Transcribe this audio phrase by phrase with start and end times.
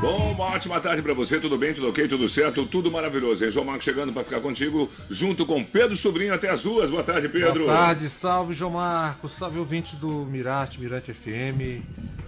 [0.00, 3.50] Bom, uma ótima tarde para você, tudo bem, tudo ok, tudo certo, tudo maravilhoso, hein?
[3.50, 6.90] João Marcos chegando para ficar contigo, junto com Pedro Sobrinho até as duas.
[6.90, 7.64] Boa tarde, Pedro.
[7.64, 11.82] Boa tarde, salve João Marcos, salve ouvintes do Mirate, Mirante FM.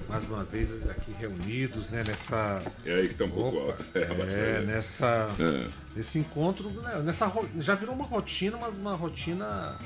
[0.09, 2.63] Mais uma vez aqui reunidos, né, nessa.
[2.87, 5.29] É aí que tá um pouco Opa, É, nessa.
[5.39, 5.67] É.
[5.95, 7.31] Nesse encontro, né, nessa,
[7.61, 9.77] já virou uma rotina, mas uma rotina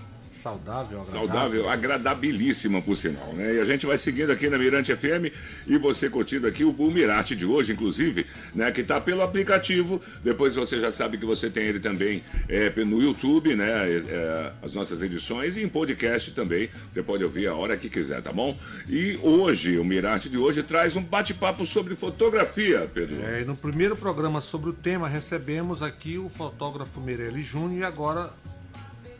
[0.42, 1.04] saudável, agradável.
[1.04, 3.54] Saudável, agradabilíssima, por sinal, né?
[3.54, 5.32] E a gente vai seguindo aqui na Mirante FM
[5.66, 8.70] e você curtindo aqui o, o Mirate de hoje, inclusive, né?
[8.70, 10.00] Que tá pelo aplicativo.
[10.22, 13.72] Depois você já sabe que você tem ele também é, no YouTube, né?
[13.88, 16.68] é, é, as nossas edições e em podcast também.
[16.90, 18.56] Você pode ouvir a hora que quiser, tá bom?
[18.88, 23.22] E hoje, o Mirate de hoje traz um bate-papo sobre fotografia, Pedro.
[23.24, 27.84] É, e no primeiro programa sobre o tema, recebemos aqui o fotógrafo Meirelles Júnior e
[27.84, 28.30] agora.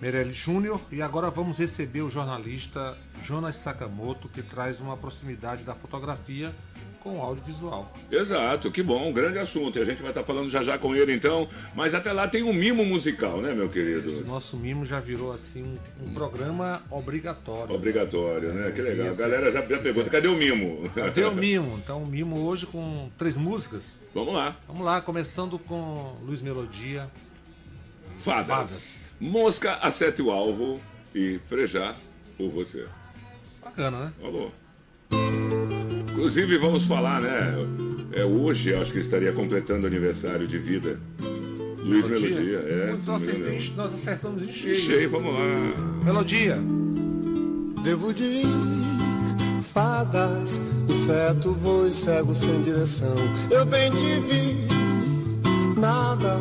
[0.03, 5.77] Meirelles Júnior, e agora vamos receber o jornalista Jonas Sakamoto, que traz uma proximidade da
[5.77, 6.53] fotografia
[6.99, 7.93] com o audiovisual.
[8.11, 9.79] Exato, que bom, um grande assunto.
[9.79, 11.49] E a gente vai estar falando já já com ele então.
[11.73, 14.09] Mas até lá tem um mimo musical, né, meu querido?
[14.09, 17.73] Esse nosso mimo já virou assim um, um programa obrigatório.
[17.73, 18.73] Obrigatório, né?
[18.73, 19.13] Que legal.
[19.13, 20.91] A galera já, já pergunta, cadê o mimo?
[21.15, 23.95] Tem o mimo, então o mimo hoje com três músicas.
[24.13, 24.57] Vamos lá.
[24.67, 27.09] Vamos lá, começando com Luiz Melodia.
[28.17, 28.47] Fadas.
[28.47, 29.12] Fadas.
[29.33, 30.81] Mosca, acerte o alvo
[31.15, 31.95] e frejar
[32.37, 32.87] por você.
[33.63, 34.13] Bacana, né?
[34.21, 34.53] Falou.
[36.11, 37.55] Inclusive, vamos falar, né?
[38.13, 40.99] É hoje, acho que estaria completando aniversário de vida.
[41.79, 42.87] Luiz Melodia, é.
[42.91, 44.75] Nós, acertamos- nós acertamos em cheio.
[44.75, 46.05] Cheio, vamos lá.
[46.05, 46.59] Melodia.
[47.85, 48.43] Devo de
[49.73, 53.15] fadas, inseto voa e cego sem direção.
[53.51, 56.39] Eu bem te vi, nada,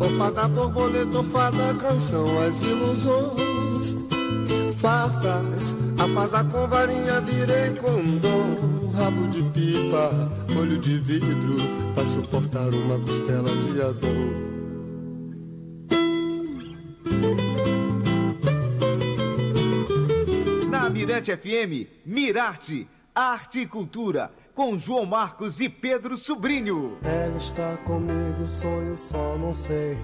[0.00, 3.96] ou fada borboleta, fada canção, as ilusões.
[4.78, 10.10] Fartas, a fada com varinha virei condom, rabo de pipa,
[10.58, 11.56] olho de vidro,
[11.94, 14.50] pra suportar uma costela de Adão.
[20.70, 26.98] Na Mirante FM, Mirarte, Arte e Cultura, com João Marcos e Pedro Sobrinho.
[27.02, 29.98] Ela está comigo, sonho só não sei.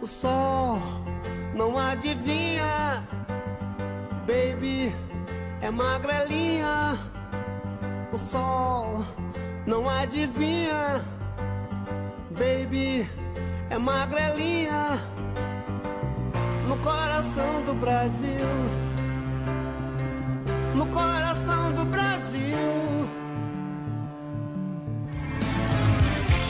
[0.00, 0.78] O sol
[1.54, 3.06] não adivinha,
[4.26, 4.94] baby,
[5.60, 6.98] é magrelinha.
[8.12, 9.02] O sol
[9.66, 11.04] não adivinha,
[12.30, 13.08] baby,
[13.70, 14.98] é magrelinha.
[16.68, 18.28] No coração do Brasil,
[20.74, 22.83] no coração do Brasil.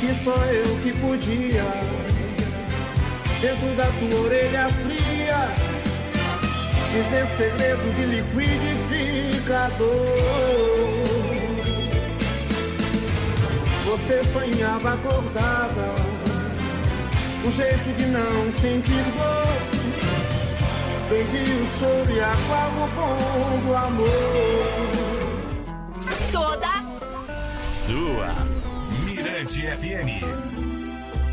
[0.04, 1.64] Que só eu que podia.
[3.40, 5.48] Dentro da tua orelha fria
[6.92, 9.88] Dizer segredo de liquidificador.
[13.84, 15.94] Você sonhava acordada
[17.44, 19.58] Um jeito de não sentir dor.
[21.08, 24.08] Perdi o choro e apago o bom do amor.
[26.30, 26.68] Toda
[27.60, 28.53] Sua
[29.34, 30.22] Mirante FM.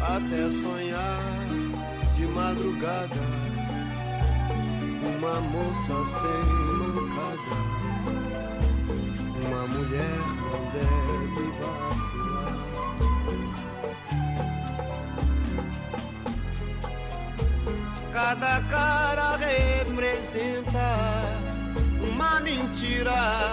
[0.02, 1.22] até sonhar
[2.16, 3.14] de madrugada
[5.06, 6.44] uma moça sem
[6.90, 7.58] mancada
[9.46, 12.58] uma mulher não deve vacilar
[18.12, 20.90] cada cara representa
[22.02, 23.51] uma mentira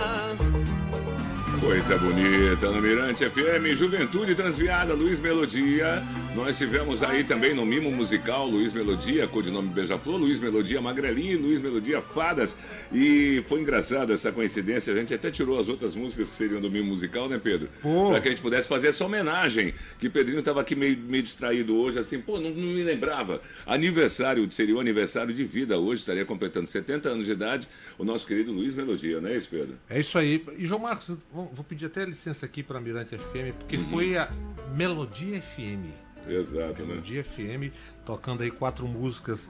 [1.68, 6.02] Coisa bonita no Mirante FM, Juventude Transviada, Luiz Melodia.
[6.38, 11.60] Nós tivemos aí também no Mimo Musical, Luiz Melodia, codinome Beija-Flor, Luiz Melodia Magrelinho, Luiz
[11.60, 12.56] Melodia Fadas.
[12.92, 16.70] E foi engraçado essa coincidência, a gente até tirou as outras músicas que seriam do
[16.70, 17.68] Mimo Musical, né, Pedro?
[17.82, 18.10] Pô.
[18.10, 19.74] Pra que a gente pudesse fazer essa homenagem.
[19.98, 23.42] Que Pedrinho tava aqui meio, meio distraído hoje, assim, pô, não, não me lembrava.
[23.66, 27.68] Aniversário, seria o aniversário de vida hoje, estaria completando 70 anos de idade,
[27.98, 29.74] o nosso querido Luiz Melodia, não é isso, Pedro?
[29.90, 30.44] É isso aí.
[30.56, 34.30] E João Marcos, vou vou pedir até licença aqui para Mirante FM, porque foi a
[34.76, 36.07] Melodia FM.
[36.26, 36.88] Exato, né?
[36.88, 37.72] Melodia FM,
[38.04, 39.48] tocando aí quatro músicas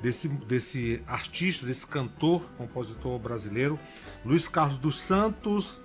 [0.00, 3.78] desse, desse artista, desse cantor, compositor brasileiro,
[4.24, 5.80] Luiz Carlos dos Santos,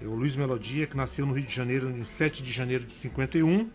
[0.00, 2.92] é o Luiz Melodia, que nasceu no Rio de Janeiro em 7 de janeiro de
[2.92, 3.70] 51.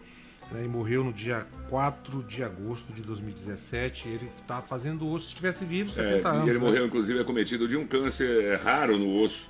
[0.51, 4.07] Né, e morreu no dia 4 de agosto de 2017.
[4.07, 6.47] Ele está fazendo hoje, se estivesse vivo, 70 É, anos.
[6.47, 6.65] e ele né?
[6.65, 9.47] morreu, inclusive, acometido de um câncer é, raro no osso,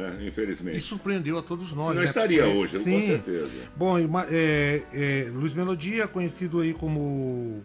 [0.00, 0.26] né?
[0.26, 0.76] Infelizmente.
[0.76, 1.88] E surpreendeu a todos nós.
[1.88, 2.04] Senão né?
[2.06, 3.02] estaria Porque- hoje, com Sim.
[3.06, 3.50] certeza.
[3.76, 7.62] Bom, é, é, Luiz Melodia, conhecido aí como,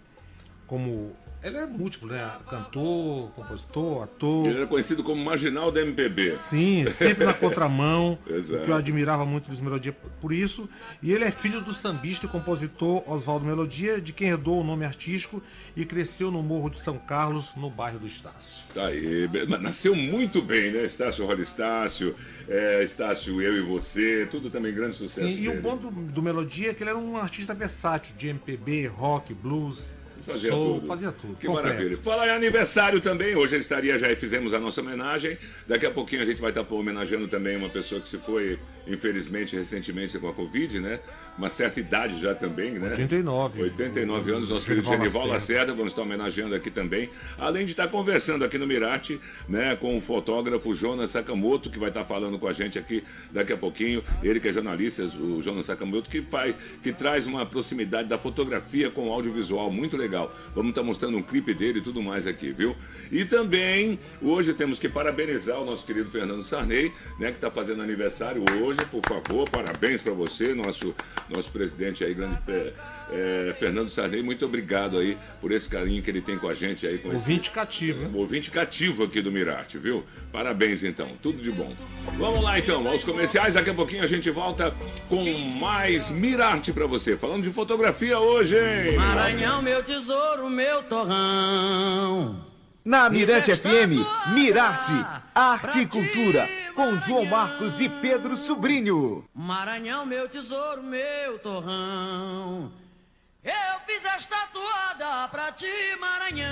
[0.68, 2.30] como ele é múltiplo, né?
[2.50, 4.46] Cantor, compositor, ator.
[4.46, 6.36] Ele era conhecido como marginal da MPB.
[6.38, 10.70] Sim, sempre na contramão, que eu admirava muito Luiz Melodia por isso.
[11.02, 14.84] E ele é filho do sambista e compositor Oswaldo Melodia, de quem herdou o nome
[14.84, 15.42] artístico
[15.78, 18.64] e cresceu no Morro de São Carlos, no bairro do Estácio.
[18.74, 19.30] Tá aí.
[19.62, 20.84] Nasceu muito bem, né?
[20.84, 22.16] Estácio Rola Estácio,
[22.50, 25.28] é, Estácio Eu e Você, tudo também grande sucesso.
[25.28, 28.28] Sim, e o bom do, do Melodia é que ele era um artista versátil, de
[28.28, 29.94] MPB, rock, blues,
[30.34, 30.88] Fazia soul, tudo.
[30.88, 31.36] fazia tudo.
[31.36, 31.68] Que completo.
[31.68, 31.98] maravilha.
[31.98, 35.38] Falar em aniversário também, hoje ele estaria, já fizemos a nossa homenagem.
[35.68, 39.56] Daqui a pouquinho a gente vai estar homenageando também uma pessoa que se foi, infelizmente,
[39.56, 41.00] recentemente com a Covid, né?
[41.40, 42.90] Uma certa idade já também, né?
[42.90, 43.62] 89.
[43.64, 45.32] 89 anos, nosso querido Genival Lacerda.
[45.32, 47.10] Lacerda, vamos estar homenageando aqui também.
[47.38, 51.88] Além de estar conversando aqui no Mirate, né, com o fotógrafo Jonas Sakamoto, que vai
[51.88, 54.04] estar falando com a gente aqui daqui a pouquinho.
[54.22, 56.54] Ele que é jornalista, o Jonas Sakamoto, que, faz,
[56.84, 60.36] que traz uma proximidade da fotografia com o audiovisual muito legal.
[60.54, 62.76] Vamos estar mostrando um clipe dele e tudo mais aqui, viu?
[63.10, 67.82] E também, hoje temos que parabenizar o nosso querido Fernando Sarney, né, que está fazendo
[67.82, 68.80] aniversário hoje.
[68.92, 70.94] Por favor, parabéns para você, nosso,
[71.36, 72.74] nosso presidente aí, grande é,
[73.12, 74.22] é, Fernando Sarney.
[74.24, 76.98] Muito obrigado aí por esse carinho que ele tem com a gente aí.
[76.98, 78.12] Com esse- Ouvinte cativo, hein?
[78.14, 80.04] um ouvinte cativo aqui do Mirarte, viu?
[80.32, 81.76] Parabéns então, tudo de bom.
[82.18, 84.74] Vamos lá então, aos comerciais, daqui a pouquinho a gente volta
[85.08, 85.24] com
[85.60, 87.18] mais Mirarte pra você.
[87.18, 88.96] Falando de fotografia hoje, hein?
[88.98, 92.49] Maranhão, meu tesouro, meu torrão.
[92.90, 94.02] Na Mirante FM.
[94.34, 94.94] Mirarte,
[95.36, 97.24] Arte e Cultura, com João.
[97.24, 99.30] Marcos e Pedro Sobrinho.
[99.32, 102.72] Maranhão, meu tesouro, meu torrão.
[103.44, 105.68] Eu fiz esta toada pra ti,
[106.00, 106.49] Maranhão.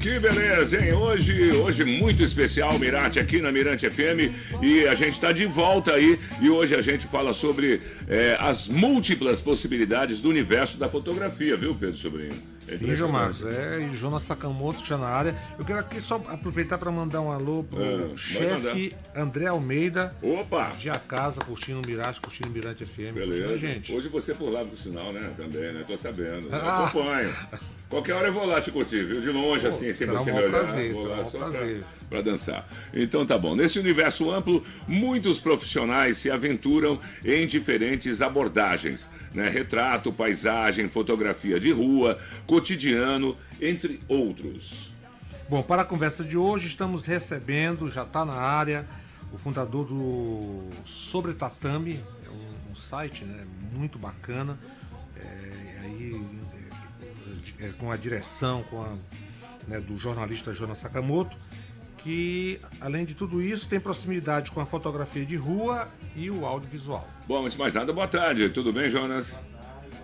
[0.00, 0.92] Que beleza, hein?
[0.92, 5.92] Hoje, hoje muito especial, Mirante aqui na Mirante FM e a gente está de volta
[5.92, 11.56] aí e hoje a gente fala sobre é, as múltiplas possibilidades do universo da fotografia,
[11.56, 12.30] viu, Pedro Sobrinho?
[12.68, 13.10] É Sim, João.
[13.10, 13.44] Marcos.
[13.44, 15.34] É, e Jonas Sakamoto já na área.
[15.58, 20.14] Eu quero aqui só aproveitar para mandar um alô pro Ah, vai chefe André Almeida,
[20.22, 20.68] Opa!
[20.78, 23.14] de a casa, curtindo o Mirage, curtindo o Mirante FM.
[23.14, 23.42] Beleza.
[23.48, 23.92] Curtindo gente.
[23.92, 25.32] Hoje você por lá, por sinal, né?
[25.36, 25.82] Também, né?
[25.86, 26.48] Tô sabendo.
[26.52, 26.86] Ah.
[26.86, 27.34] acompanho.
[27.88, 29.20] Qualquer hora eu vou lá te curtir, viu?
[29.20, 30.50] De longe, assim, sem será um olhar.
[30.50, 31.78] prazer, vou lá um só prazer.
[31.80, 32.68] pra, pra dançar.
[32.92, 33.56] Então tá bom.
[33.56, 39.08] Nesse universo amplo, muitos profissionais se aventuram em diferentes abordagens.
[39.32, 39.48] Né?
[39.48, 44.92] Retrato, paisagem, fotografia de rua, cotidiano, entre outros.
[45.48, 48.84] Bom, para a conversa de hoje, estamos recebendo, já está na área,
[49.32, 54.58] o fundador do Sobre Tatame, é um, um site né, muito bacana,
[55.16, 55.57] é,
[57.60, 58.94] é, com a direção com a,
[59.66, 61.36] né, do jornalista Jonas Sakamoto,
[61.98, 67.08] que, além de tudo isso, tem proximidade com a fotografia de rua e o audiovisual.
[67.26, 68.48] Bom, antes de mais nada, boa tarde.
[68.50, 69.34] Tudo bem, Jonas?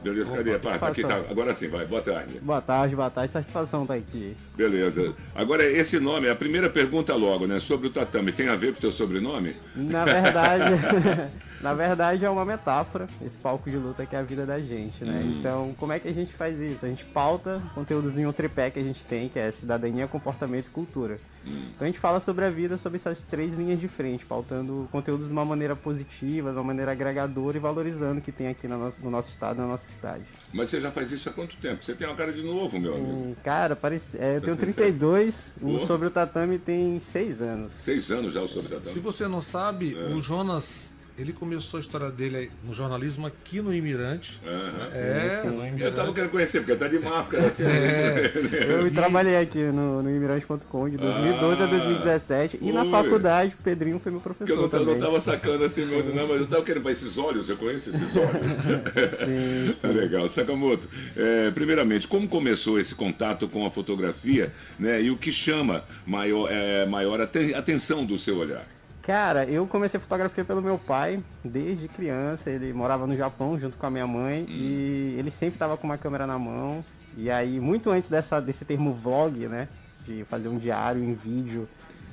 [0.02, 0.58] Beleza, Opa, cadê?
[0.58, 1.16] Pá, tá aqui, tá.
[1.30, 1.86] Agora sim, vai.
[1.86, 2.38] Boa tarde.
[2.40, 4.36] Boa tarde, boa tarde, satisfação estar aqui.
[4.54, 5.14] Beleza.
[5.34, 7.58] Agora, esse nome, a primeira pergunta logo, né?
[7.58, 9.56] Sobre o tatame, tem a ver com o teu sobrenome?
[9.74, 10.74] Na verdade,
[11.64, 15.02] na verdade é uma metáfora, esse palco de luta que é a vida da gente,
[15.02, 15.22] né?
[15.38, 16.84] Então, como é que a gente faz isso?
[16.84, 20.66] A gente pauta conteúdos em um tripé que a gente tem, que é cidadania, comportamento
[20.66, 21.16] e cultura.
[21.46, 25.26] Então a gente fala sobre a vida, sobre essas três linhas de frente, pautando conteúdos
[25.26, 28.78] de uma maneira positiva, de uma maneira agregadora e valorizando o que tem aqui no
[28.78, 30.24] nosso, no nosso estado, na nossa cidade.
[30.52, 31.84] Mas você já faz isso há quanto tempo?
[31.84, 33.08] Você tem uma cara de novo, meu amigo.
[33.10, 35.78] Hum, cara, parece, é, eu tenho 32, o.
[35.86, 37.72] Sobre o Tatame tem seis anos.
[37.72, 39.00] Seis anos já o sobre Se tatame.
[39.00, 40.14] você não sabe, É.
[40.14, 44.40] o Jonas, ele começou a história dele no jornalismo aqui no Imirante.
[44.44, 44.88] Aham.
[44.92, 47.46] É, no Eu tava querendo conhecer, porque tá de máscara.
[47.46, 48.32] Assim, É.
[48.84, 54.00] Eu trabalhei aqui no, no imirante.com de 2012 a 2017 e na faculdade o Pedrinho
[54.00, 56.46] foi meu Porque professor eu não, eu não tava sacando assim, meu, não, mas eu
[56.46, 58.50] tava querendo, mas esses olhos, eu conheço esses olhos.
[59.24, 60.28] Sim, Tá legal.
[60.28, 65.00] Sakamoto, é, primeiramente, como começou esse contato com a fotografia, né?
[65.02, 68.66] E o que chama maior, é, maior aten- atenção do seu olhar?
[69.06, 72.48] Cara, eu comecei a fotografia pelo meu pai desde criança.
[72.50, 75.98] Ele morava no Japão junto com a minha mãe e ele sempre tava com uma
[75.98, 76.82] câmera na mão.
[77.16, 79.68] E aí, muito antes dessa, desse termo vlog, né?
[80.06, 81.68] De fazer um diário em vídeo,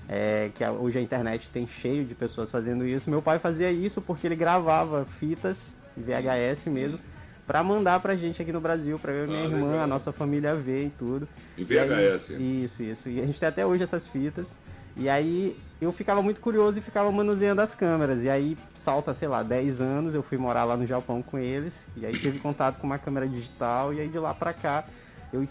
[0.07, 3.10] é, que hoje a internet tem cheio de pessoas fazendo isso.
[3.10, 7.00] Meu pai fazia isso porque ele gravava fitas, VHS mesmo,
[7.48, 9.79] pra mandar pra gente aqui no Brasil, pra eu e minha Ah, irmã, legal.
[9.83, 11.27] a nossa família ver e tudo.
[11.57, 12.29] Em E aí- VHS.
[12.38, 13.10] isso, isso.
[13.10, 14.55] E a gente tem até hoje essas fitas.
[14.95, 18.24] E aí eu ficava muito curioso e ficava manuseando as câmeras.
[18.24, 21.86] E aí salta, sei lá, 10 anos, eu fui morar lá no Japão com eles.
[21.95, 23.93] E aí tive contato com uma câmera digital.
[23.93, 24.86] E aí de lá pra cá
[25.33, 25.48] eu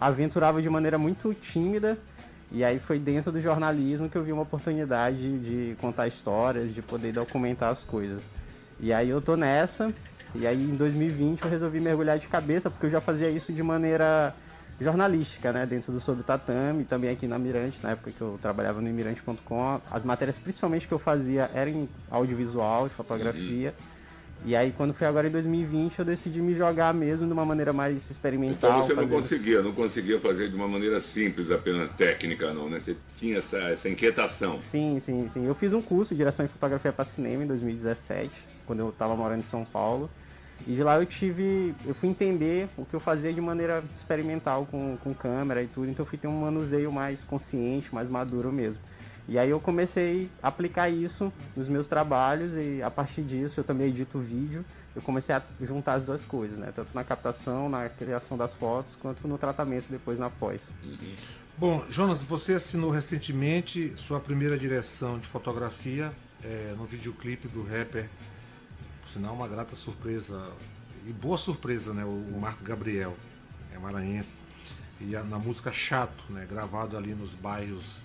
[0.00, 1.98] aventurava de maneira muito tímida.
[2.50, 6.82] E aí foi dentro do jornalismo que eu vi uma oportunidade de contar histórias, de
[6.82, 8.22] poder documentar as coisas.
[8.78, 9.92] E aí eu tô nessa,
[10.34, 13.62] e aí em 2020 eu resolvi mergulhar de cabeça, porque eu já fazia isso de
[13.62, 14.34] maneira
[14.82, 18.80] jornalística, né, dentro do Sobre Tatame, também aqui na Mirante, na época que eu trabalhava
[18.80, 19.80] no Mirante.com.
[19.90, 23.74] As matérias principalmente que eu fazia eram em audiovisual e fotografia.
[24.44, 27.72] E aí, quando foi agora em 2020, eu decidi me jogar mesmo de uma maneira
[27.72, 28.70] mais experimental.
[28.70, 32.68] Então você não fazendo- conseguia, não conseguia fazer de uma maneira simples, apenas técnica, não,
[32.68, 32.80] né?
[32.80, 34.58] Você tinha essa, essa inquietação.
[34.60, 35.46] Sim, sim, sim.
[35.46, 38.32] Eu fiz um curso de direção de fotografia para cinema em 2017,
[38.66, 40.10] quando eu estava morando em São Paulo.
[40.66, 41.74] E de lá eu tive.
[41.84, 45.90] Eu fui entender o que eu fazia de maneira experimental com, com câmera e tudo,
[45.90, 48.80] então eu fui ter um manuseio mais consciente, mais maduro mesmo.
[49.28, 53.64] E aí eu comecei a aplicar isso nos meus trabalhos e a partir disso eu
[53.64, 54.64] também edito vídeo.
[54.94, 56.72] Eu comecei a juntar as duas coisas, né?
[56.74, 60.60] Tanto na captação, na criação das fotos, quanto no tratamento depois na pós.
[61.56, 68.08] Bom, Jonas, você assinou recentemente sua primeira direção de fotografia é, no videoclipe do rapper,
[69.12, 70.50] sinal uma grata surpresa,
[71.06, 72.04] e boa surpresa, né?
[72.04, 73.14] O, Marco Gabriel,
[73.74, 74.40] é maranhense,
[75.00, 76.46] e a- na música Chato, né?
[76.48, 78.02] Gravado ali nos bairros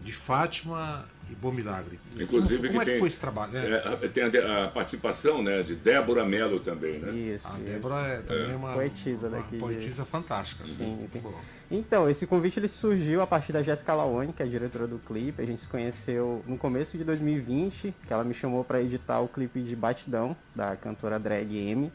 [0.00, 1.98] de Fátima e Bom Milagre.
[2.18, 3.56] Inclusive como, que como é tem, que foi esse trabalho?
[3.56, 7.10] É, é, tem a, a participação né, de Débora Mello também, né?
[7.12, 7.46] Isso.
[7.48, 7.60] a isso.
[7.62, 10.64] Débora é também uma Poetisa uma daqui de- poetisa fantástica.
[10.66, 11.22] Sim, sim.
[11.70, 14.98] Então, esse convite ele surgiu a partir da Jéssica Laone, que é a diretora do
[14.98, 15.42] clipe.
[15.42, 19.28] A gente se conheceu no começo de 2020, que ela me chamou para editar o
[19.28, 21.90] clipe de Batidão, da cantora drag M.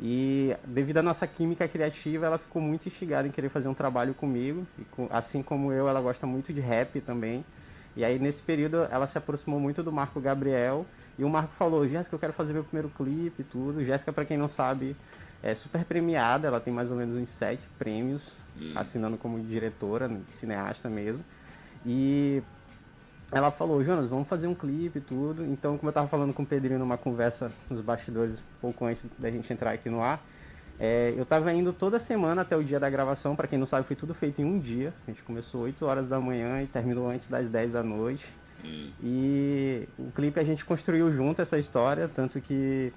[0.00, 4.14] E devido à nossa química criativa, ela ficou muito instigada em querer fazer um trabalho
[4.14, 4.66] comigo.
[4.78, 7.44] E assim como eu, ela gosta muito de rap também.
[7.96, 10.84] E aí, nesse período, ela se aproximou muito do Marco Gabriel.
[11.18, 13.84] E o Marco falou: Jéssica, eu quero fazer meu primeiro clipe e tudo.
[13.84, 14.96] Jéssica, para quem não sabe,
[15.44, 16.48] é super premiada.
[16.48, 18.32] Ela tem mais ou menos uns sete prêmios,
[18.74, 21.22] assinando como diretora, cineasta mesmo.
[21.84, 22.42] E
[23.30, 25.44] ela falou, Jonas, vamos fazer um clipe e tudo.
[25.44, 29.30] Então, como eu tava falando com o Pedrinho numa conversa nos bastidores, pouco antes da
[29.30, 30.24] gente entrar aqui no ar,
[30.80, 33.36] é, eu tava indo toda semana até o dia da gravação.
[33.36, 34.94] Pra quem não sabe, foi tudo feito em um dia.
[35.06, 38.26] A gente começou 8 horas da manhã e terminou antes das 10 da noite.
[39.02, 42.92] E o clipe a gente construiu junto essa história, tanto que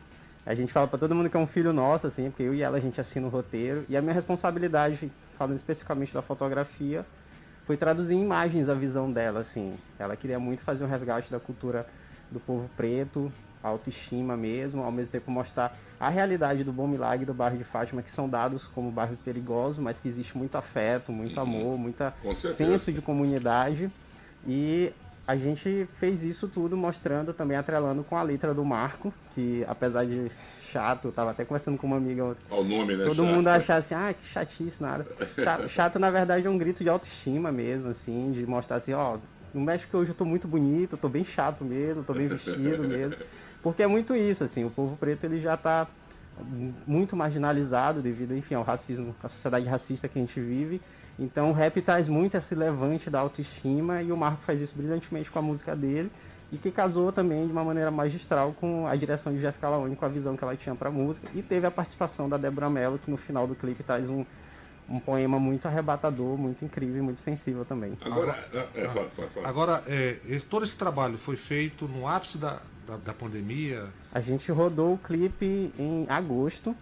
[0.47, 2.61] a gente fala pra todo mundo que é um filho nosso, assim, porque eu e
[2.61, 3.85] ela a gente assina o roteiro.
[3.89, 7.05] E a minha responsabilidade, falando especificamente da fotografia,
[7.65, 9.75] foi traduzir em imagens a visão dela, assim.
[9.99, 11.85] Ela queria muito fazer um resgate da cultura
[12.31, 13.29] do povo preto,
[13.61, 18.01] autoestima mesmo, ao mesmo tempo mostrar a realidade do Bom Milagre do bairro de Fátima,
[18.01, 22.33] que são dados como bairro perigoso, mas que existe muito afeto, muito amor, muita Com
[22.33, 22.71] certeza.
[22.71, 23.91] senso de comunidade.
[24.47, 24.93] E
[25.27, 30.05] a gente fez isso tudo mostrando também, atrelando com a letra do Marco, que apesar
[30.05, 30.31] de
[30.71, 33.03] chato, tava até conversando com uma amiga Ao nome, né?
[33.03, 33.25] Todo Chato?
[33.25, 35.05] mundo achar assim, ah, que chatice, nada.
[35.43, 39.17] Chato, chato, na verdade, é um grito de autoestima mesmo, assim, de mostrar assim, ó,
[39.53, 43.17] no México hoje eu tô muito bonito, tô bem chato mesmo, tô bem vestido mesmo.
[43.61, 45.87] Porque é muito isso, assim, o povo preto ele já tá
[46.85, 50.81] muito marginalizado devido, enfim, ao racismo, à sociedade racista que a gente vive.
[51.19, 55.31] Então o rap traz muito esse levante da autoestima e o Marco faz isso brilhantemente
[55.31, 56.11] com a música dele
[56.51, 60.05] e que casou também de uma maneira magistral com a direção de Jessica Laone, com
[60.05, 62.99] a visão que ela tinha para a música e teve a participação da Débora Mello,
[62.99, 64.23] que no final do clipe traz um,
[64.87, 67.97] um poema muito arrebatador, muito incrível e muito sensível também.
[68.01, 69.47] Agora, é, fala, fala, fala.
[69.47, 70.17] Agora, é,
[70.49, 73.87] todo esse trabalho foi feito no ápice da, da, da pandemia.
[74.13, 76.75] A gente rodou o clipe em agosto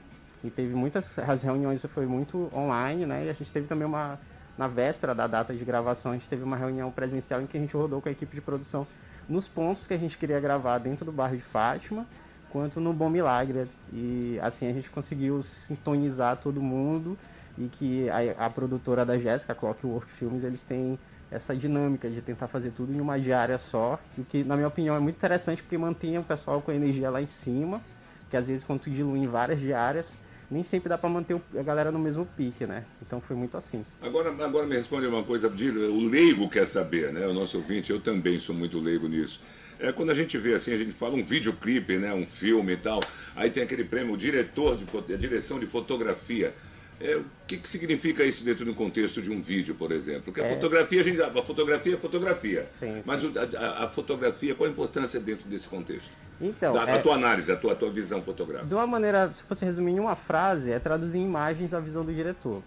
[0.46, 3.25] e teve muitas as reuniões foi muito online, né?
[3.25, 4.20] E a gente teve também uma
[4.58, 7.60] na véspera da data de gravação, a gente teve uma reunião presencial em que a
[7.60, 8.88] gente rodou com a equipe de produção
[9.28, 12.06] nos pontos que a gente queria gravar dentro do bairro de Fátima,
[12.50, 13.68] quanto no Bom Milagre.
[13.92, 17.18] E assim a gente conseguiu sintonizar todo mundo
[17.58, 20.98] e que a, a produtora da Jéssica, Clockwork Filmes, eles têm
[21.32, 24.96] essa dinâmica de tentar fazer tudo em uma diária só, o que na minha opinião
[24.96, 27.82] é muito interessante porque mantém o pessoal com a energia lá em cima,
[28.30, 30.14] que às vezes quando tu dilui em várias diárias,
[30.50, 32.84] nem sempre dá para manter a galera no mesmo pique, né?
[33.02, 33.86] Então foi muito assim.
[34.02, 37.28] Agora, agora me responde uma coisa, o leigo quer saber, né?
[37.28, 39.42] O nosso ouvinte, eu também sou muito leigo nisso.
[39.80, 42.14] É, quando a gente vê assim, a gente fala um videoclipe, né?
[42.14, 43.02] Um filme e tal,
[43.36, 46.54] aí tem aquele prêmio, diretor de a direção de fotografia.
[47.00, 50.24] É, o que, que significa isso dentro do contexto de um vídeo, por exemplo?
[50.24, 50.54] Porque a É.
[50.56, 52.68] fotografia, a, gente, a fotografia é fotografia.
[52.80, 53.22] Sim, Mas
[53.56, 56.10] a, a- fotografia, qual a importância dentro desse contexto?
[56.40, 58.68] Então, da, é- a tua análise, a tua, a tua visão fotográfica.
[58.70, 62.06] De uma maneira, se fosse resumir em uma frase, é traduzir em imagens a visão
[62.06, 62.64] do diretor.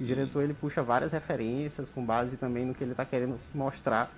[0.00, 4.10] O diretor ele puxa várias referências com base também no que ele está querendo mostrar,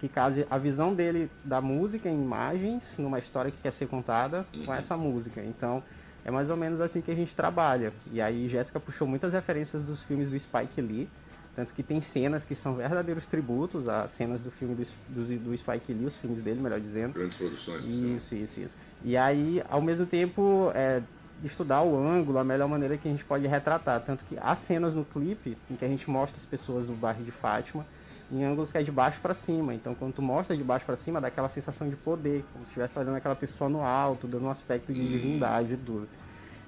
[0.00, 4.44] que case a visão dele da música em imagens, numa história que quer ser contada
[4.66, 5.42] com essa música.
[5.42, 5.82] Então,
[6.24, 7.92] é mais ou menos assim que a gente trabalha.
[8.12, 11.08] E aí, Jéssica puxou muitas referências dos filmes do Spike Lee,
[11.54, 15.56] Tanto que tem cenas que são verdadeiros tributos a cenas do filme do, do, do
[15.56, 17.12] Spike Lee, os filmes dele, melhor dizendo.
[17.12, 17.84] Grandes produções.
[17.84, 18.74] Isso, isso, isso.
[19.04, 21.02] E aí, ao mesmo tempo, é,
[21.44, 24.00] estudar o ângulo, a melhor maneira que a gente pode retratar.
[24.00, 27.22] Tanto que há cenas no clipe em que a gente mostra as pessoas do bairro
[27.22, 27.84] de Fátima
[28.32, 29.74] em ângulos que é de baixo para cima.
[29.74, 32.70] Então, quando tu mostra de baixo para cima, dá aquela sensação de poder, como se
[32.70, 36.08] estivesse olhando aquela pessoa no alto, dando um aspecto de divindade e tudo.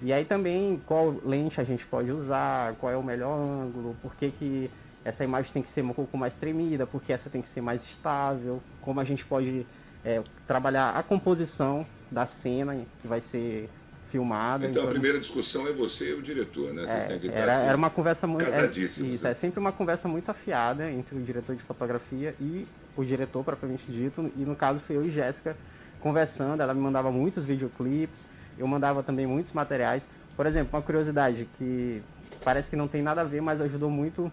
[0.03, 4.15] E aí também qual lente a gente pode usar, qual é o melhor ângulo, por
[4.15, 4.71] que, que
[5.05, 7.83] essa imagem tem que ser um pouco mais tremida, porque essa tem que ser mais
[7.83, 9.67] estável, como a gente pode
[10.05, 13.71] é, trabalhar a composição da cena que vai ser
[14.15, 14.67] filmada.
[14.67, 16.87] Então, então, a primeira discussão é você e o diretor, né?
[16.87, 18.47] Vocês é, têm que era, assim, era uma conversa muito.
[18.47, 19.33] É, casadíssimos, isso, né?
[19.33, 22.65] é sempre uma conversa muito afiada entre o diretor de fotografia e
[22.97, 24.31] o diretor, propriamente dito.
[24.37, 25.57] E no caso foi eu e Jéssica
[26.01, 30.07] conversando, ela me mandava muitos videoclipes, eu mandava também muitos materiais.
[30.37, 32.01] Por exemplo, uma curiosidade que
[32.45, 34.31] parece que não tem nada a ver, mas ajudou muito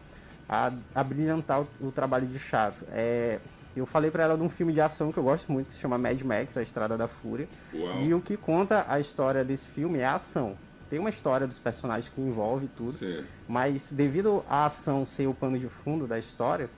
[0.47, 2.83] a, a brilhantar o, o trabalho de Chato.
[2.91, 3.39] É,
[3.79, 5.79] eu falei para ela de um filme de ação que eu gosto muito, que se
[5.79, 7.47] chama Mad Max, A Estrada da Fúria.
[7.73, 8.01] Uau.
[8.01, 10.57] E o que conta a história desse filme é a ação.
[10.89, 13.23] Tem uma história dos personagens que envolve tudo, Sim.
[13.47, 16.69] mas devido à ação ser o pano de fundo da história,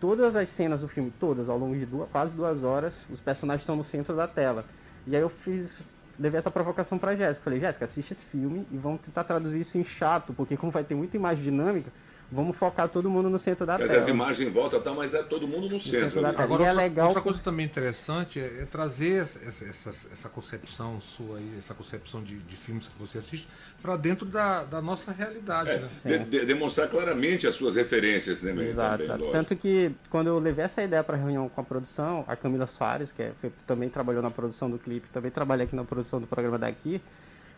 [0.00, 3.62] todas as cenas do filme, todas, ao longo de duas, quase duas horas, os personagens
[3.62, 4.64] estão no centro da tela.
[5.08, 5.76] E aí eu fiz,
[6.16, 7.42] levei essa provocação pra Jéssica.
[7.42, 10.84] Falei, Jéssica, assiste esse filme e vamos tentar traduzir isso em chato, porque como vai
[10.84, 11.90] ter muita imagem dinâmica,
[12.30, 13.98] vamos focar todo mundo no centro da Quer tela.
[14.00, 16.00] as imagens em volta tá, mas é todo mundo no centro.
[16.00, 16.44] centro da tela.
[16.44, 20.28] Agora, E é outra, legal outra coisa também interessante é, é trazer essa, essa, essa-
[20.28, 23.48] concepção sua aí, essa concepção de, de filmes que você assiste,
[23.80, 25.88] para dentro da, da nossa realidade, É, né?
[26.18, 28.50] de- de- demonstrar claramente as suas referências, né?
[28.52, 29.18] Exato, Também, exato.
[29.20, 29.32] lógico.
[29.32, 33.10] Tanto que quando eu levei essa ideia para reunião com a produção, a Camila Soares,
[33.10, 36.26] que é- foi- também trabalhou na produção do clipe, também trabalha aqui na produção do
[36.26, 37.00] programa daqui,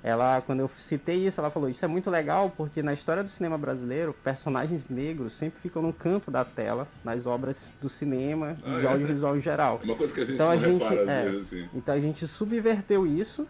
[0.02, 3.28] ela, quando eu citei isso, ela falou, isso é muito legal porque na história do
[3.28, 8.70] cinema brasileiro, personagens negros sempre ficam no canto da tela, nas obras do cinema e
[8.74, 8.88] Ah, de é?
[8.88, 9.78] audiovisual em geral.
[9.84, 11.68] Uma coisa que a gente Então não a gente, é, assim.
[11.74, 13.46] então a gente subverteu isso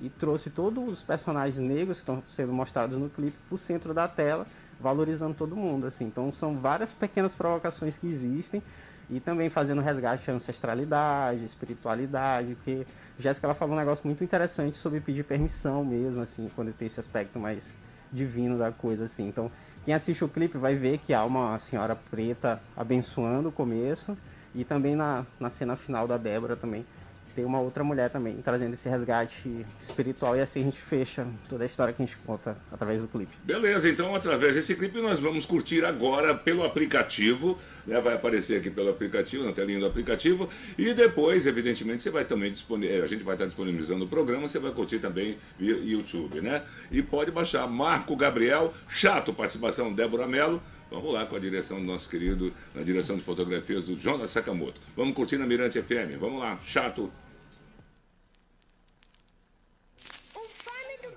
[0.00, 4.08] e trouxe todos os personagens negros que estão sendo mostrados no clipe pro centro da
[4.08, 4.46] tela,
[4.80, 6.06] valorizando todo mundo, assim.
[6.06, 8.62] Então são várias pequenas provocações que existem
[9.10, 12.86] e também fazendo resgate à ancestralidade, espiritualidade, porque
[13.20, 16.98] Jéssica ela falou um negócio muito interessante sobre pedir permissão mesmo, assim, quando tem esse
[16.98, 17.68] aspecto mais
[18.12, 19.28] divino da coisa, assim.
[19.28, 19.50] Então,
[19.84, 24.16] quem assiste o clipe vai ver que há uma senhora preta abençoando o começo
[24.54, 26.84] e também na, na cena final da Débora também
[27.34, 31.64] tem uma outra mulher também trazendo esse resgate espiritual e assim a gente fecha toda
[31.64, 33.32] a história que a gente conta através do clipe.
[33.44, 38.00] Beleza, então através desse clipe nós vamos curtir agora pelo aplicativo, né?
[38.00, 42.52] Vai aparecer aqui pelo aplicativo, na telinha do aplicativo, e depois, evidentemente, você vai também
[42.52, 46.62] disponibilizar, a gente vai estar disponibilizando o programa, você vai curtir também via YouTube, né?
[46.90, 50.62] E pode baixar Marco Gabriel, chato, participação Débora Mello.
[50.90, 54.80] Vamos lá com a direção do nosso querido, na direção de fotografias do Jonas Sakamoto.
[54.96, 56.18] Vamos curtir na Mirante FM.
[56.18, 57.12] Vamos lá, chato.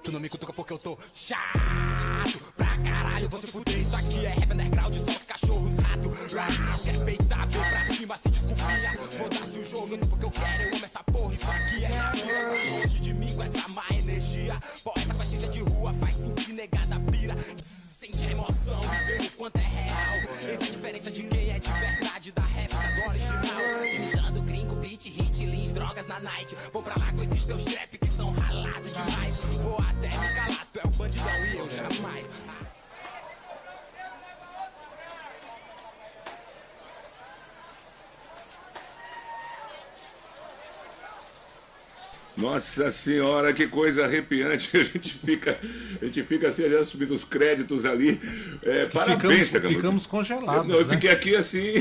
[0.03, 3.29] Tu não me cutuca porque eu tô chato pra caralho.
[3.29, 6.09] Você fuder, isso aqui é rap underground, só os cachorros rato.
[6.83, 8.97] Quer peitar, vem pra cima, se desculpinha.
[9.17, 11.33] Foda-se o jogo, não porque eu quero, eu amo essa porra.
[11.33, 13.67] Isso aqui é minha vida, longe de mim com essa
[26.71, 27.92] Vou pra lá com esses teus trap
[42.36, 44.69] Nossa senhora, que coisa arrepiante.
[44.78, 45.58] A gente fica,
[46.02, 48.19] a gente fica assim, já subindo os créditos ali.
[48.63, 49.76] É, parabéns, ficamos, Sakamoto.
[49.76, 50.67] ficamos congelados.
[50.67, 50.93] Não, eu né?
[50.93, 51.74] fiquei aqui assim.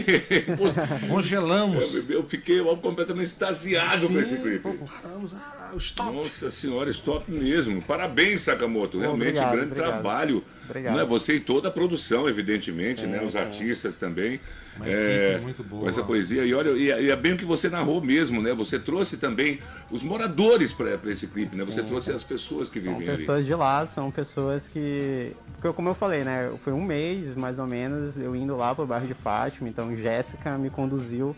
[1.08, 2.08] Congelamos.
[2.08, 4.58] eu, eu fiquei ó, completamente extasiado com esse clipe.
[4.58, 5.32] pô, paramos.
[5.34, 6.14] Ah, stop.
[6.14, 7.80] Nossa senhora, stop mesmo.
[7.82, 8.98] Parabéns, Sakamoto.
[8.98, 9.90] Realmente, obrigado, grande obrigado.
[9.90, 10.44] trabalho.
[10.64, 10.94] Obrigado.
[10.94, 13.22] Não é você e toda a produção, evidentemente, Sim, né?
[13.22, 13.38] Os sim.
[13.38, 14.38] artistas também.
[14.84, 15.82] É, boa.
[15.82, 16.44] Com essa poesia.
[16.44, 18.52] E olha, e é, e é bem o que você narrou mesmo, né?
[18.54, 19.58] Você trouxe também
[19.90, 21.64] os moradores para esse clipe, né?
[21.64, 23.18] Você trouxe as pessoas que São vivem ali.
[23.18, 25.34] pessoas de lá, são pessoas que.
[25.54, 26.52] Porque, como eu falei, né?
[26.62, 30.58] Foi um mês mais ou menos eu indo lá pro bairro de Fátima, então Jéssica
[30.58, 31.36] me conduziu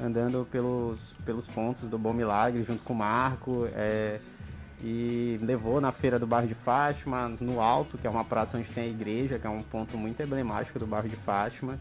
[0.00, 3.68] andando pelos, pelos pontos do Bom Milagre junto com o Marco.
[3.74, 4.18] é,
[4.84, 8.68] e levou na feira do bairro de Fátima, no alto, que é uma praça onde
[8.68, 11.78] tem a igreja, que é um ponto muito emblemático do bairro de Fátima.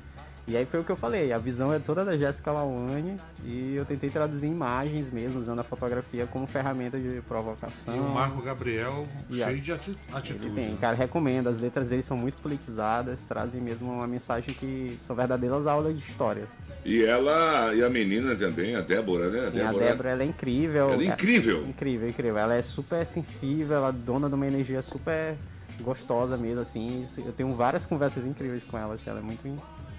[0.52, 3.74] E aí foi o que eu falei, a visão é toda da Jéssica Lawane e
[3.74, 7.96] eu tentei traduzir imagens mesmo, usando a fotografia como ferramenta de provocação.
[7.96, 10.46] E o Marco Gabriel E a- cheio de ati- atitude.
[10.48, 10.78] Ele tem, né?
[10.82, 11.48] cara, recomendo.
[11.48, 16.02] As letras dele são muito politizadas, trazem mesmo uma mensagem que são verdadeiras aulas de
[16.06, 16.44] história.
[16.84, 19.52] E ela, e a menina também, a Débora, né?
[19.52, 20.90] Sim, a Débora, ela é incrível.
[20.92, 21.66] Ela é incrível.
[21.66, 22.38] Incrível, incrível.
[22.38, 25.38] Ela é super sensível, ela é dona de uma energia super
[25.80, 27.08] gostosa mesmo, assim.
[27.26, 29.10] Eu tenho várias conversas incríveis com ela, assim.
[29.10, 29.48] Ela é muito,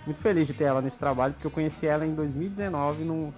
[0.07, 3.33] muito feliz de ter ela nesse trabalho, porque eu conheci ela em 2019 num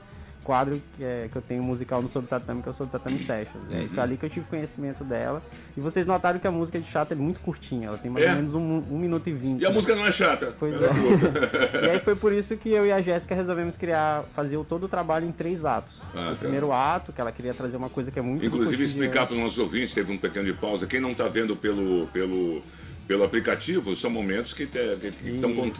[0.44, 3.18] quadro que, é, que eu tenho musical no Sob Tatame, que é o Sob Tatame
[3.18, 3.64] Sessions.
[3.72, 5.42] Aí foi ali que eu tive conhecimento dela.
[5.74, 8.30] E vocês notaram que a música de Chata é muito curtinha, ela tem mais É.
[8.30, 9.62] ou menos um, um minuto e vinte.
[9.62, 9.74] E a né?
[9.74, 10.54] música não é chata.
[10.58, 10.88] Pois Ela é.
[10.90, 11.80] curta.
[11.86, 14.88] E aí foi por isso que eu e a Jéssica resolvemos criar, fazer todo o
[14.88, 16.02] trabalho em três atos.
[16.14, 16.36] Ah, o tá.
[16.36, 19.40] primeiro ato, que ela queria trazer uma coisa que é muito Inclusive explicar para os
[19.40, 20.86] nossos ouvintes, teve um pequeno de pausa.
[20.86, 22.60] Quem não está vendo pelo, pelo,
[23.06, 24.68] pelo aplicativo, são momentos que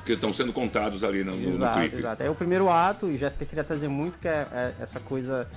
[0.06, 1.96] estão sendo contados ali no, no, no Exato, clipe.
[1.96, 2.22] exato.
[2.22, 5.48] É o primeiro ato, e Jéssica queria trazer muito que é, é essa coisa.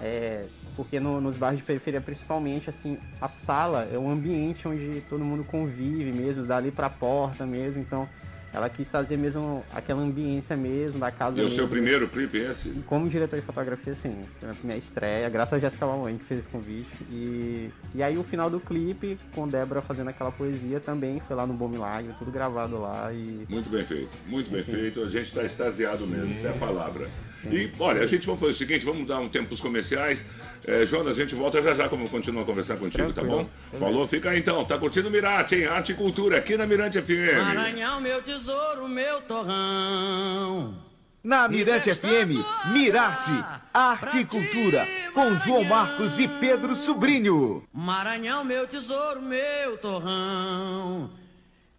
[0.00, 0.44] é,
[0.76, 5.24] porque no- nos bairros de periferia, principalmente, assim, a sala é um ambiente onde todo
[5.24, 7.80] mundo convive mesmo, dali pra porta mesmo.
[7.80, 8.08] Então,
[8.54, 11.40] ela quis trazer mesmo aquela ambiência mesmo da casa.
[11.40, 12.68] E o seu primeiro clipe é esse?
[12.68, 16.24] E como diretor de fotografia, sim, foi a minha estreia, graças a Jéssica Lawane que
[16.24, 17.04] fez esse convite.
[17.10, 21.46] E, e aí o final do clipe, com Débora fazendo aquela poesia também, foi lá
[21.46, 23.44] no Bom Milagre, tudo gravado lá e.
[23.48, 25.02] Muito bem feito, muito bem feito.
[25.02, 27.08] A gente está extasiado mesmo, essa é a palavra.
[27.50, 30.24] E, olha, a gente vai fazer o seguinte, vamos dar um tempo para os comerciais.
[30.66, 33.50] É, Jonas, a gente volta já já, como continuar conversando contigo, tá Tranquilo.
[33.72, 33.78] bom?
[33.78, 34.64] Falou, fica aí então.
[34.64, 35.66] Tá curtindo o Mirate, hein?
[35.66, 37.36] Arte e Cultura, aqui na Mirante FM.
[37.36, 38.43] Maranhão, meu tesouro,
[38.88, 40.76] meu torrão.
[41.22, 42.38] Na Mirante FM,
[42.72, 43.32] Mirarte,
[43.72, 45.64] Arte e Cultura, com João.
[45.64, 47.64] Marcos e Pedro Sobrinho.
[47.72, 51.10] Maranhão, meu tesouro, meu torrão.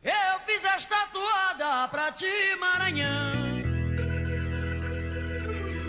[0.04, 2.26] Eu fiz esta toada pra ti,
[2.60, 3.46] Maranhão.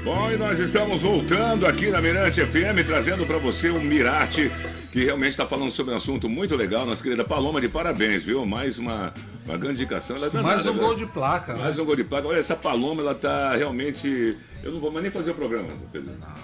[0.05, 4.53] Bom, e nós estamos voltando aqui na Mirante FM, trazendo para você o Mirate,
[4.97, 6.87] que realmente está falando sobre um assunto muito legal.
[6.87, 8.47] Nossa querida Paloma, de parabéns, viu?
[8.47, 9.13] Mais uma,
[9.45, 10.17] uma grande indicação.
[10.17, 10.81] Ela é Mais danada, um né?
[10.81, 11.65] gol de placa, né?
[11.65, 12.27] Mais um gol de placa.
[12.27, 14.39] Olha, essa Paloma, ela tá realmente.
[14.65, 15.69] Eu não vou mais nem fazer o programa.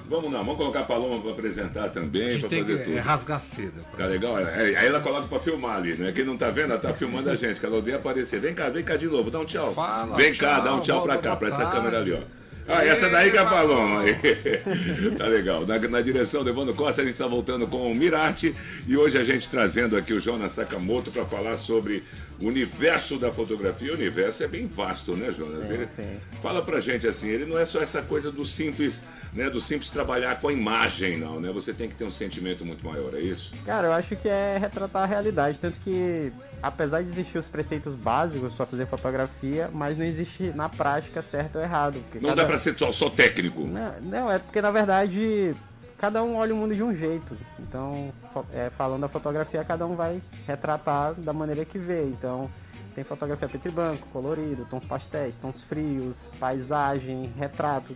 [0.07, 2.99] Vamos não, vamos colocar a Paloma para apresentar também, para fazer que tudo.
[2.99, 3.81] é, rasgar seda.
[3.97, 4.39] Tá legal?
[4.39, 6.13] É, Aí ela coloca pra filmar ali, né?
[6.13, 8.39] Quem não tá vendo, ela tá filmando a gente, que ela odeia aparecer.
[8.39, 9.73] Vem cá, vem cá de novo, dá um tchau.
[9.73, 12.42] Fala, vem cá, tchau, dá um tchau volta, cá, boa pra essa câmera ali, ó.
[12.69, 14.05] Ah, essa daí que é a Paloma.
[15.19, 15.67] tá legal.
[15.67, 18.55] Na, na direção do Evandro Costa, a gente tá voltando com o Mirarte
[18.87, 22.05] e hoje a gente trazendo aqui o Jonas Sakamoto para falar sobre
[22.43, 23.93] o universo da fotografia.
[23.93, 25.67] O universo é bem vasto, né, Jonas?
[25.67, 26.17] Sim, Ele- sim.
[26.43, 29.03] Fala pra gente assim, ele não é só essa coisa do simples,
[29.33, 31.51] né, do simples trabalhar com a imagem, não, né?
[31.53, 33.51] Você tem que ter um sentimento muito maior, é isso?
[33.65, 35.59] Cara, eu acho que é retratar a realidade.
[35.59, 40.69] Tanto que, apesar de existir os preceitos básicos para fazer fotografia, mas não existe na
[40.69, 41.99] prática certo ou errado.
[42.15, 43.67] Não cada- dá pra ser só, só técnico.
[43.67, 45.55] Não, não, é porque na verdade
[46.03, 47.37] cada um olha o mundo de um jeito.
[47.61, 48.13] Então,
[48.53, 52.03] é, falando da fotografia, cada um vai retratar da maneira que vê.
[52.03, 52.51] Então,
[52.93, 57.95] tem fotografia preto e branco, colorido, tons pastéis, tons frios, paisagem, retrato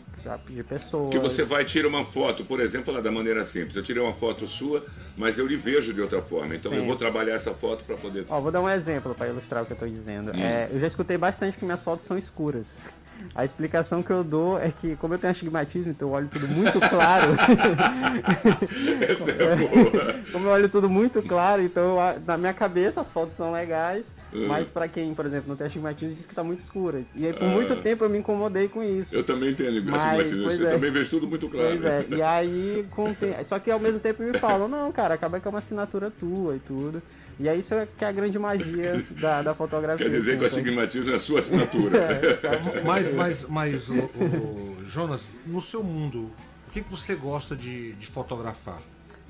[0.49, 1.11] de pessoas.
[1.11, 3.75] Que você vai tirar uma foto, por exemplo, lá da maneira simples.
[3.75, 6.55] Eu tirei uma foto sua, mas eu lhe vejo de outra forma.
[6.55, 6.87] Então eu Sim.
[6.87, 8.25] vou trabalhar essa foto para poder.
[8.29, 10.31] Ó, vou dar um exemplo para ilustrar o que eu tô dizendo.
[10.31, 10.41] Hum.
[10.41, 12.79] É, eu já escutei bastante que minhas fotos são escuras.
[13.35, 16.49] A explicação que eu dou é que, como eu tenho astigmatismo, então eu olho tudo
[16.49, 17.35] muito claro.
[19.07, 20.15] Essa é boa.
[20.33, 24.13] Como eu olho tudo muito claro, então eu na minha cabeça as fotos são legais,
[24.33, 24.49] Uhum.
[24.49, 27.03] mas pra quem, por exemplo, não tem astigmatismo, diz que tá muito escura.
[27.15, 29.15] E aí por muito tempo eu me incomodei com isso.
[29.15, 29.19] Ah.
[29.19, 30.51] Eu também tenho Mas, astigmatismo.
[30.51, 30.73] Eu é.
[30.73, 31.69] também vejo tudo muito claro.
[31.69, 35.41] Pois é, e aí com Só que ao mesmo tempo me falam, não, cara, acaba
[35.41, 37.03] que é uma assinatura tua e tudo.
[37.39, 40.09] E aí isso é que é a grande magia da, da fotografia.
[40.09, 41.99] Quer dizer assim, que o então- astigmatismo é a sua assinatura.
[42.77, 46.31] É, Mas, mas, mas o, o- Jonas, no seu mundo,
[46.69, 48.79] o que, que você gosta de, de fotografar?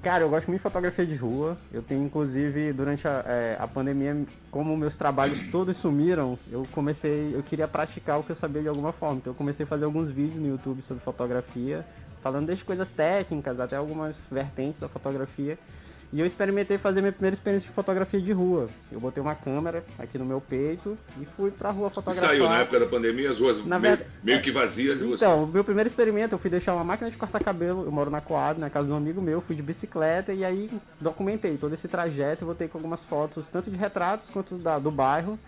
[0.03, 1.57] Cara, eu gosto muito de fotografia de rua.
[1.73, 7.35] Eu tenho, inclusive, durante a, é, a pandemia, como meus trabalhos todos sumiram, eu comecei,
[7.35, 9.16] eu queria praticar o que eu sabia de alguma forma.
[9.16, 11.85] Então eu comecei a fazer alguns vídeos no YouTube sobre fotografia,
[12.23, 15.59] falando desde coisas técnicas até algumas vertentes da fotografia.
[16.12, 18.69] E eu experimentei fazer minha primeira experiência de fotografia de rua.
[18.92, 22.31] Eu botei uma câmera aqui no meu peito e fui pra rua E fotografar.
[22.31, 25.01] saiu na época da pandemia, as ruas Na meio, verdade- meio que vazias.
[25.01, 25.12] e.
[25.14, 28.09] Então, o meu primeiro experimento, eu fui deixar uma máquina de cortar cabelo, eu moro
[28.11, 31.75] na Coab, na casa de um amigo meu, fui de bicicleta e aí documentei todo
[31.75, 35.38] esse trajeto e botei com algumas fotos, tanto de retratos quanto da, do bairro.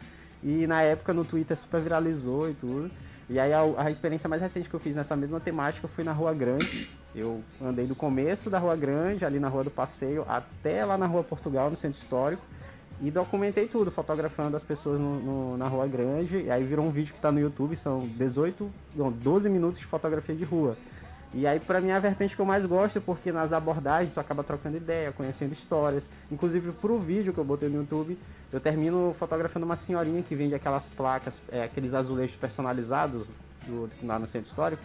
[0.42, 2.90] E na época no Twitter super viralizou e tudo.
[3.30, 6.12] E aí a, a experiência mais recente que eu fiz nessa mesma temática foi na
[6.12, 6.88] Rua Grande.
[7.14, 11.06] Eu andei do começo da Rua Grande, ali na Rua do Passeio, até lá na
[11.06, 12.42] Rua Portugal, no Centro Histórico.
[13.00, 16.38] E documentei tudo, fotografando as pessoas no, no- na Rua Grande.
[16.42, 19.84] E aí virou um vídeo que tá no YouTube, são 18, não, 12 minutos de
[19.86, 20.76] fotografia de rua.
[21.34, 24.20] E aí, pra mim, é a vertente que eu mais gosto, porque nas abordagens tu
[24.20, 26.08] acaba trocando ideia, conhecendo histórias.
[26.30, 28.18] Inclusive, pro vídeo que eu botei no YouTube,
[28.50, 33.28] eu termino fotografando uma senhorinha que vende aquelas placas, é, aqueles azulejos personalizados
[33.66, 34.82] do, lá no centro histórico.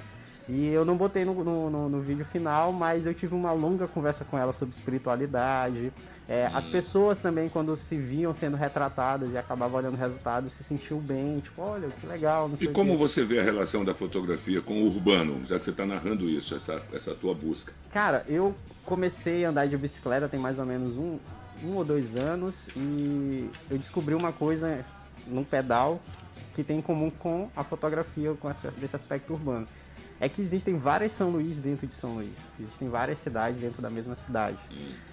[0.47, 3.88] E eu não botei no, no, no- no vídeo final, mas eu tive uma longa
[3.88, 5.91] conversa com ela sobre espiritualidade.
[6.27, 10.63] É, As pessoas também, quando se viam sendo retratadas e acabavam olhando o resultado, se
[10.63, 13.93] sentiam bem, tipo, olha, que legal, não sei E como você vê a relação da
[13.93, 17.71] fotografia com o urbano, já que você está narrando isso, essa, essa tua busca?
[17.91, 18.53] Cara, eu
[18.86, 21.19] comecei a andar de bicicleta tem mais ou menos um,
[21.63, 24.84] um ou dois anos e eu descobri uma coisa
[25.27, 26.01] no pedal
[26.53, 29.67] que tem em comum com a fotografia, com essa- desse aspecto urbano.
[30.23, 32.53] É que existem várias São Luís dentro de São Luís.
[32.57, 34.57] Existem várias cidades dentro da mesma cidade.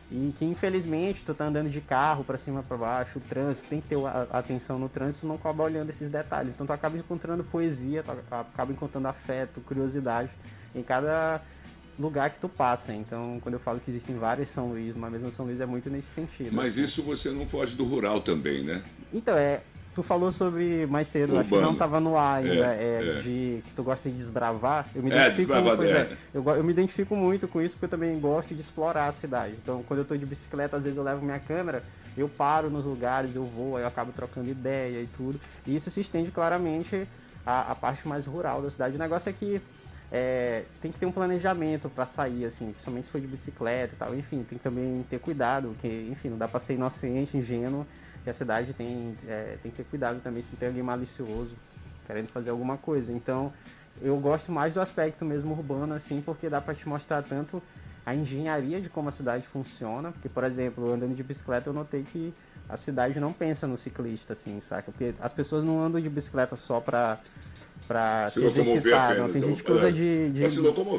[0.08, 3.80] E que infelizmente tu tá andando de carro pra cima pra baixo, o trânsito, tem
[3.80, 6.54] que ter a a atenção no trânsito, não acaba olhando esses detalhes.
[6.54, 10.30] Então tu acaba encontrando poesia, tu acaba encontrando afeto, curiosidade
[10.72, 11.42] em cada
[11.98, 12.94] lugar que tu passa.
[12.94, 15.90] Então, quando eu falo que existem várias São Luís, uma mesma São Luís é muito
[15.90, 16.52] nesse sentido.
[16.52, 18.80] Mas isso você não foge do rural também, né?
[19.12, 19.60] Então, é.
[19.94, 21.72] Tu falou sobre mais cedo, acho que Urbano.
[21.72, 23.20] não tava no ar ainda, É, é, é.
[23.22, 24.86] de que tu gosta de desbravar.
[24.94, 25.92] Eu me É, identifico, desbravar, pois é.
[26.02, 29.12] é, eu, eu me identifico muito com isso porque eu também gosto de explorar a
[29.12, 29.54] cidade.
[29.60, 31.82] Então, quando eu tô de bicicleta, às vezes eu levo minha câmera,
[32.16, 35.40] eu paro nos lugares, eu vou, aí eu acabo trocando ideia e tudo.
[35.66, 37.06] E isso se estende claramente
[37.44, 38.94] à, à parte mais rural da cidade.
[38.94, 39.60] O negócio é que
[40.12, 43.96] é, tem que ter um planejamento para sair, assim, principalmente se for de bicicleta e
[43.96, 44.14] tal.
[44.14, 47.86] Enfim, tem que também ter cuidado, porque, enfim, não dá para ser inocente, ingênuo,
[48.24, 51.54] que a cidade tem, é, tem que ter cuidado também se não tem alguém malicioso
[52.06, 53.12] querendo fazer alguma coisa.
[53.12, 53.52] Então,
[54.02, 57.62] eu gosto mais do aspecto mesmo urbano, assim, porque dá para te mostrar tanto
[58.04, 62.02] a engenharia de como a cidade funciona, porque, por exemplo, andando de bicicleta, eu notei
[62.02, 62.34] que
[62.68, 64.90] a cidade não pensa no ciclista, assim, saca?
[64.90, 67.18] Porque as pessoas não andam de bicicleta só pra,
[67.86, 69.26] pra Se se, exercitar, não.
[69.26, 70.30] apenas, Tem é, gente que usa de...
[70.30, 70.44] de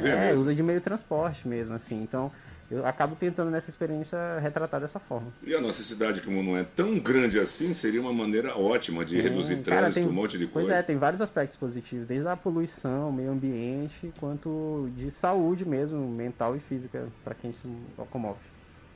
[0.07, 2.01] É, usa de meio transporte mesmo, assim.
[2.01, 2.31] Então,
[2.71, 5.27] eu acabo tentando nessa experiência retratar dessa forma.
[5.43, 9.17] E a nossa cidade, como não é tão grande assim, seria uma maneira ótima de
[9.17, 10.79] Sim, reduzir cara, trânsito, tem- um monte de Pois coisa.
[10.79, 16.55] é, tem vários aspectos positivos, desde a poluição, meio ambiente, quanto de saúde mesmo, mental
[16.55, 18.39] e física, para quem se locomove.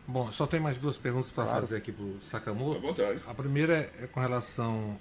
[0.07, 1.61] Bom, só tem mais duas perguntas para Claro.
[1.61, 2.79] fazer aqui pro À Sakamoto.
[2.79, 3.19] vontade.
[3.27, 4.97] A primeira é, é com relação.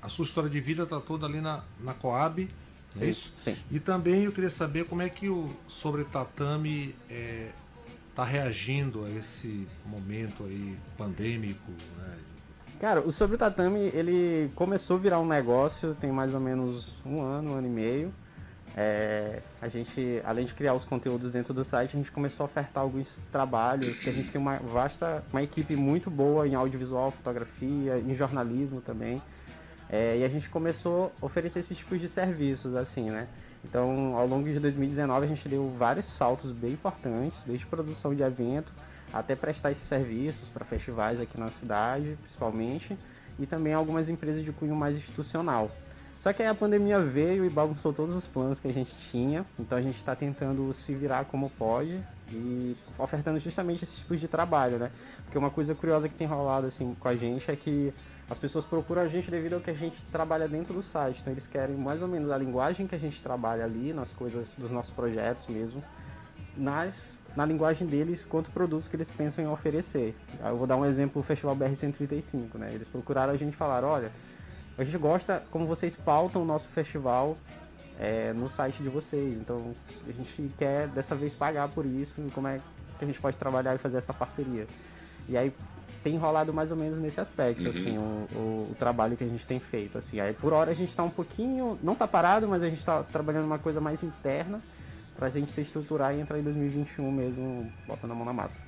[0.00, 2.48] A sua história de vida está toda ali na, na Coab,
[2.96, 3.32] não é isso?
[3.40, 3.56] Sim.
[3.70, 6.94] E também eu queria saber como é que o Sobre Tatame
[8.12, 12.18] está reagindo a esse momento aí pandêmico, né?
[12.78, 16.92] Cara, o Sobre o Tatame, ele começou a virar um negócio tem mais ou menos
[17.06, 18.14] um ano, um ano e meio.
[18.76, 22.46] É, a gente, além de criar os conteúdos dentro do site, a gente começou a
[22.46, 27.10] ofertar alguns trabalhos, porque a gente tem uma vasta, uma equipe muito boa em audiovisual,
[27.10, 29.22] fotografia, em jornalismo também.
[29.88, 33.28] É, e a gente começou a oferecer esses tipos de serviços, assim, né?
[33.64, 38.22] Então, ao longo de 2019, a gente deu vários saltos bem importantes, desde produção de
[38.22, 38.72] evento
[39.12, 42.96] até prestar esses serviços para festivais aqui na cidade, principalmente,
[43.38, 45.70] e também algumas empresas de cunho mais institucional.
[46.18, 49.44] Só que aí a pandemia veio e bagunçou todos os planos que a gente tinha,
[49.58, 54.28] então a gente está tentando se virar como pode e ofertando justamente esses tipos de
[54.28, 54.92] trabalho, né?
[55.24, 57.92] Porque uma coisa curiosa que tem rolado assim com a gente é que
[58.32, 61.20] as pessoas procuram a gente devido ao que a gente trabalha dentro do site.
[61.20, 64.54] Então eles querem mais ou menos a linguagem que a gente trabalha ali, nas coisas
[64.56, 65.84] dos nossos projetos mesmo,
[66.56, 70.16] nas, na linguagem deles quanto produtos que eles pensam em oferecer.
[70.42, 72.72] Aí Eu vou dar um exemplo, o Festival BR-135, né?
[72.72, 74.10] Eles procuraram a gente e falaram, olha,
[74.78, 77.36] a gente gosta como vocês pautam o nosso festival
[78.00, 79.74] é, no site de vocês, então
[80.08, 82.58] a gente quer dessa vez pagar por isso, e como é
[82.98, 84.66] que a gente pode trabalhar e fazer essa parceria.
[85.28, 85.52] E aí
[86.02, 89.46] tem rolado mais ou menos nesse aspecto, assim, o, o- o trabalho que a gente
[89.46, 90.18] tem feito, assim.
[90.20, 93.02] Aí por hora a gente tá um pouquinho, não tá parado, mas a gente tá
[93.02, 94.60] trabalhando uma coisa mais interna
[95.16, 98.58] pra gente se estruturar e entrar em 2021 mesmo, botando a mão na massa.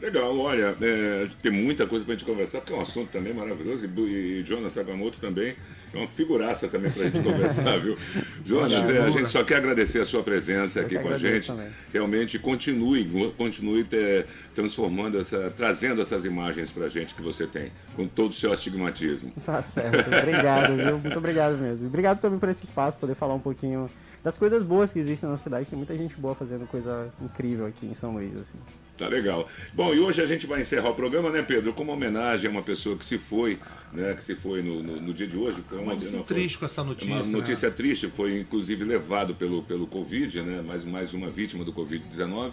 [0.00, 3.84] Legal, olha, é, tem muita coisa pra gente conversar, porque é um assunto também maravilhoso,
[3.84, 5.54] e, e Jonas Sakamoto também
[5.92, 7.98] é uma figuraça também pra gente conversar, viu?
[8.46, 11.48] Jonas, é, a gente só quer agradecer a sua presença Eu aqui com a gente.
[11.48, 11.68] também.
[11.92, 13.86] Realmente continue, continue
[14.54, 19.32] transformando essa, trazendo essas imagens pra gente que você tem, com todo o seu astigmatismo.
[19.44, 20.98] Tá certo, obrigado, viu?
[20.98, 21.88] Muito obrigado mesmo.
[21.88, 23.90] Obrigado também por esse espaço, poder falar um pouquinho
[24.22, 25.68] das coisas boas que existem na cidade.
[25.68, 28.58] Tem muita gente boa fazendo coisa incrível aqui em São Luís, assim.
[29.00, 29.48] Tá legal.
[29.72, 31.72] Bom, e hoje a gente vai encerrar o programa, né, Pedro?
[31.72, 33.58] Como homenagem a uma pessoa que se foi,
[33.94, 34.12] né?
[34.12, 35.62] Que se foi no, no, no dia de hoje.
[35.66, 37.32] Foi uma, não, triste com essa Uma notícia.
[37.32, 37.74] notícia né?
[37.74, 40.62] triste, foi inclusive levado pelo, pelo Covid, né?
[40.66, 42.50] Mais, mais uma vítima do Covid-19.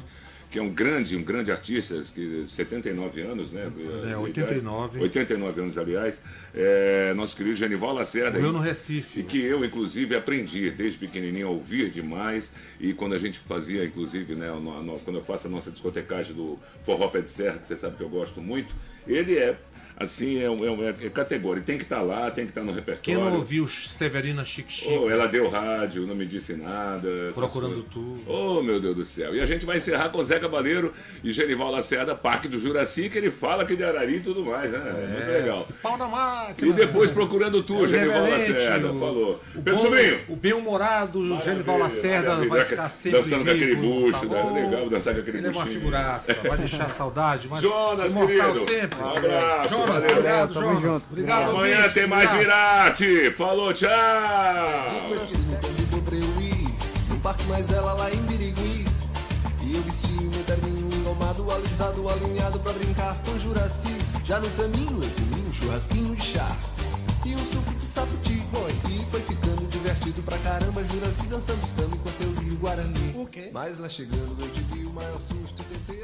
[0.49, 3.69] Que é um grande, um grande artista, que 79 anos, né?
[4.11, 5.01] É, 89.
[5.01, 6.21] 89 anos, aliás.
[6.55, 8.37] É, nosso querido Genival Lacerda.
[8.39, 9.19] Morreu no Recife.
[9.19, 12.51] E que eu, inclusive, aprendi desde pequenininho a ouvir demais.
[12.79, 16.33] E quando a gente fazia, inclusive, né, no- no- quando eu faço a nossa discotecagem
[16.33, 18.73] do Forró Pé de Serra, que você sabe que eu gosto muito,
[19.07, 19.55] ele é,
[19.99, 21.63] assim, é, é, é categoria.
[21.63, 23.01] Tem que estar lá, tem que estar no repertório.
[23.01, 24.93] Quem não ouviu Severina Chique Chique?
[24.95, 27.07] Oh, ela deu rádio, não me disse nada.
[27.33, 27.91] Procurando coisas.
[27.91, 28.21] tudo.
[28.27, 29.33] Oh, meu Deus do céu.
[29.35, 30.93] E a gente vai encerrar com Zé Cabaleiro
[31.23, 34.69] e Genival Lacerda, Parque do Juraci, que ele fala aqui de Ararí e tudo mais,
[34.71, 34.77] né?
[34.85, 35.67] É, muito legal.
[35.81, 36.69] Pau na máquina.
[36.69, 38.91] E depois procurando tu, O Genival Reverente, Lacerda.
[38.93, 39.41] o- Falou.
[39.55, 40.19] O, Pedro Sobrinho.
[40.29, 42.49] o bem-humorado Genival Lacerda maravilha.
[42.49, 44.61] vai ficar sempre Dançando com aquele bucho, tá né?
[44.61, 45.79] Legal dançar com aquele Ele é uma buchinho.
[45.79, 48.69] figuraça, vai deixar saudade, mas Jonas, imortal querido.
[48.71, 48.96] sempre.
[48.99, 50.09] Um abraço, Jonas, valeu.
[50.11, 50.81] obrigado, Tamo Jonas.
[50.81, 51.05] junto.
[51.11, 52.31] Obrigado, Amanhã ouvinte, tem mais.
[52.31, 53.31] Mirate.
[53.37, 53.89] Falou, tchau.
[54.93, 56.75] Depois que me convidou pra eu ir
[57.09, 58.85] No parque mais ela lá em Birigui
[59.63, 65.01] E eu vesti meu terninho engomado Alisado, alinhado pra brincar com Juraci Já no caminho
[65.03, 66.47] eu comi um churrasquinho de chá
[67.25, 71.95] E um suco de sapoti foi E foi ficando divertido pra caramba Juraci dançando samba
[71.95, 75.96] enquanto eu li o Guarani Mas lá chegando eu tive o maior susto Tentei